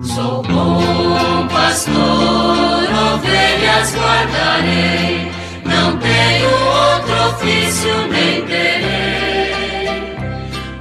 [0.00, 5.26] Sou bom pastor, ovelhas guardarei,
[5.64, 9.50] não tenho outro ofício nem terei.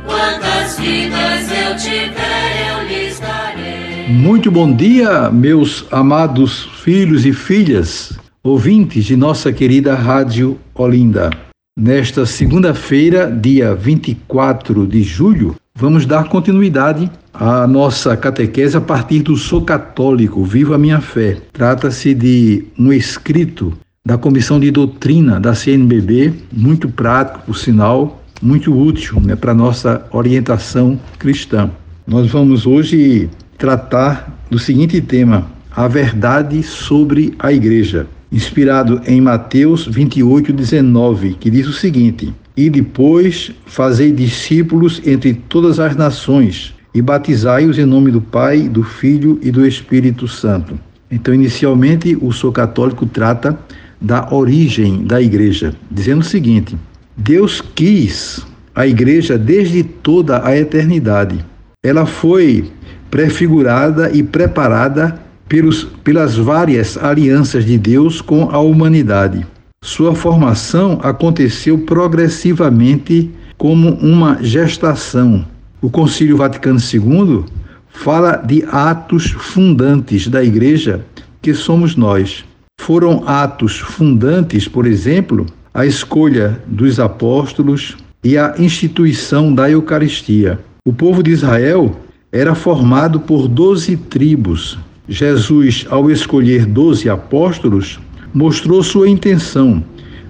[0.05, 4.07] Quantas vidas eu tiver, eu lhes darei.
[4.07, 8.13] Muito bom dia, meus amados filhos e filhas,
[8.44, 11.31] ouvintes de nossa querida Rádio Olinda.
[11.76, 19.38] Nesta segunda-feira, dia 24 de julho, vamos dar continuidade a nossa catequese a partir do
[19.38, 21.38] Sou Católico, Viva a Minha Fé.
[21.53, 28.75] Trata-se de um escrito da Comissão de Doutrina da CNBB, muito prático, por sinal, muito
[28.75, 31.69] útil né, para a nossa orientação cristã.
[32.07, 39.85] Nós vamos hoje tratar do seguinte tema: a verdade sobre a Igreja, inspirado em Mateus
[39.85, 47.02] 28, 19, que diz o seguinte: E depois fazei discípulos entre todas as nações e
[47.02, 50.80] batizai-os em nome do Pai, do Filho e do Espírito Santo.
[51.11, 53.58] Então, inicialmente, o Sou Católico trata
[54.02, 56.75] da origem da igreja, dizendo o seguinte:
[57.16, 61.45] Deus quis a igreja desde toda a eternidade.
[61.83, 62.72] Ela foi
[63.09, 69.45] prefigurada e preparada pelos, pelas várias alianças de Deus com a humanidade.
[69.81, 75.45] Sua formação aconteceu progressivamente como uma gestação
[75.80, 77.45] o Concílio Vaticano II
[77.88, 81.06] fala de atos fundantes da Igreja,
[81.39, 82.44] que somos nós.
[82.81, 90.59] Foram atos fundantes, por exemplo, a escolha dos apóstolos e a instituição da Eucaristia.
[90.86, 91.95] O povo de Israel
[92.31, 94.80] era formado por doze tribos.
[95.08, 98.00] Jesus, ao escolher doze apóstolos,
[98.33, 99.83] mostrou sua intenção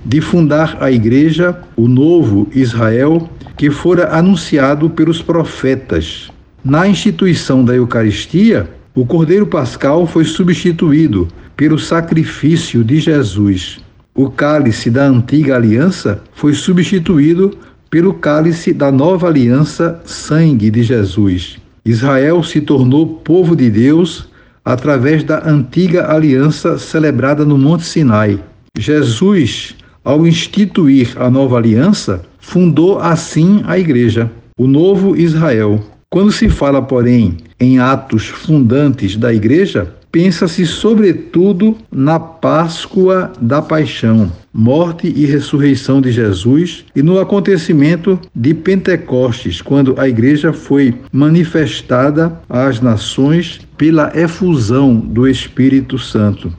[0.05, 6.29] de fundar a igreja, o novo Israel, que fora anunciado pelos profetas.
[6.63, 13.79] Na instituição da Eucaristia, o Cordeiro Pascal foi substituído pelo sacrifício de Jesus.
[14.15, 17.57] O cálice da antiga aliança foi substituído
[17.89, 21.57] pelo cálice da nova aliança, sangue de Jesus.
[21.85, 24.27] Israel se tornou povo de Deus
[24.67, 28.37] através da antiga aliança celebrada no Monte Sinai.
[28.77, 34.29] Jesus, ao instituir a nova aliança, fundou assim a igreja,
[34.59, 35.81] o novo Israel.
[36.09, 44.31] Quando se fala, porém, em atos fundantes da igreja, pensa-se sobretudo na Páscoa da Paixão,
[44.51, 52.35] morte e ressurreição de Jesus e no acontecimento de Pentecostes, quando a igreja foi manifestada
[52.49, 56.51] às nações pela efusão do Espírito Santo.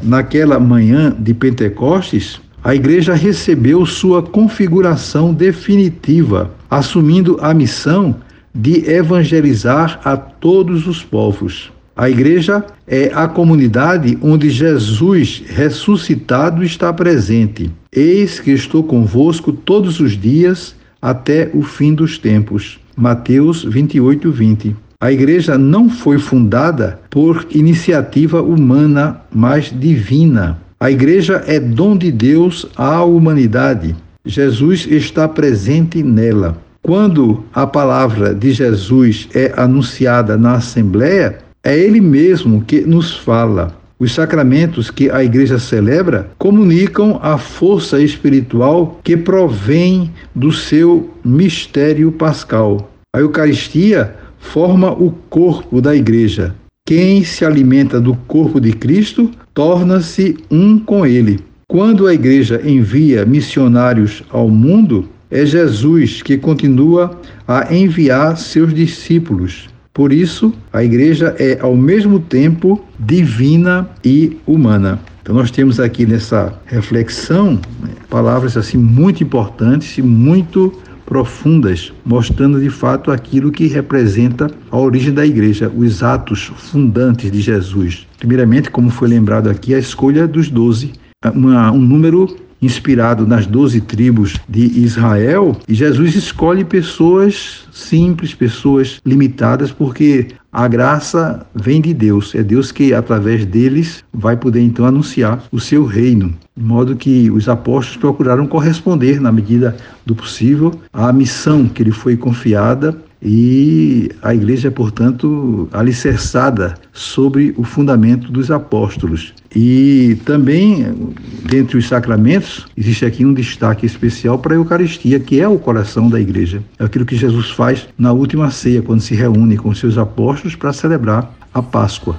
[0.00, 8.16] Naquela manhã de Pentecostes, a igreja recebeu sua configuração definitiva, assumindo a missão
[8.54, 11.75] de evangelizar a todos os povos.
[11.96, 17.70] A igreja é a comunidade onde Jesus ressuscitado está presente.
[17.90, 22.78] Eis que estou convosco todos os dias até o fim dos tempos.
[22.94, 24.76] Mateus 28, 20.
[25.00, 30.58] A igreja não foi fundada por iniciativa humana, mas divina.
[30.78, 33.96] A igreja é dom de Deus à humanidade.
[34.22, 36.58] Jesus está presente nela.
[36.82, 43.76] Quando a palavra de Jesus é anunciada na Assembleia, é Ele mesmo que nos fala.
[43.98, 52.12] Os sacramentos que a igreja celebra comunicam a força espiritual que provém do seu mistério
[52.12, 52.92] pascal.
[53.12, 56.54] A Eucaristia forma o corpo da igreja.
[56.86, 61.40] Quem se alimenta do corpo de Cristo torna-se um com ele.
[61.66, 67.18] Quando a igreja envia missionários ao mundo, é Jesus que continua
[67.48, 69.68] a enviar seus discípulos.
[69.96, 75.00] Por isso, a igreja é ao mesmo tempo divina e humana.
[75.22, 80.70] Então nós temos aqui nessa reflexão né, palavras assim muito importantes e muito
[81.06, 87.40] profundas, mostrando de fato aquilo que representa a origem da igreja, os atos fundantes de
[87.40, 88.06] Jesus.
[88.18, 90.92] Primeiramente, como foi lembrado aqui, a escolha dos doze,
[91.34, 99.70] um número inspirado nas doze tribos de Israel, e Jesus escolhe pessoas simples, pessoas limitadas,
[99.70, 105.44] porque a graça vem de Deus, é Deus que através deles vai poder então anunciar
[105.52, 109.76] o seu reino, de modo que os apóstolos procuraram corresponder na medida
[110.06, 117.54] do possível à missão que lhe foi confiada e a igreja é, portanto, alicerçada sobre
[117.56, 119.32] o fundamento dos apóstolos.
[119.54, 121.12] E também,
[121.44, 126.08] dentre os sacramentos, existe aqui um destaque especial para a Eucaristia, que é o coração
[126.08, 126.62] da igreja.
[126.78, 130.72] É aquilo que Jesus faz na última ceia, quando se reúne com seus apóstolos para
[130.72, 132.16] celebrar a Páscoa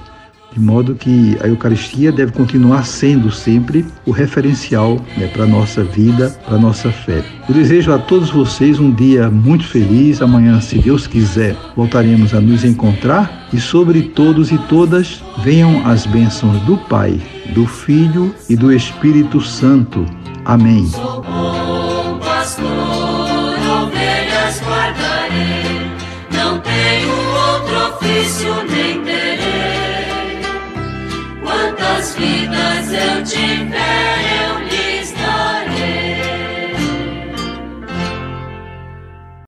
[0.52, 5.84] de modo que a Eucaristia deve continuar sendo sempre o referencial né, para a nossa
[5.84, 7.22] vida, para a nossa fé.
[7.48, 10.22] Eu desejo a todos vocês um dia muito feliz.
[10.22, 16.06] Amanhã, se Deus quiser, voltaremos a nos encontrar e sobre todos e todas venham as
[16.06, 17.20] bênçãos do Pai,
[17.54, 20.04] do Filho e do Espírito Santo.
[20.44, 20.86] Amém.
[20.86, 25.90] Sou bom pastor, ovelhas guardarei,
[26.32, 29.27] não tenho outro ofício nem terei.